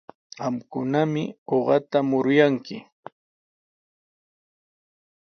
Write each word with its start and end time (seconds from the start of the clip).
Qamkunami 0.37 1.23
uqata 1.55 1.99
muruyanki. 2.09 2.77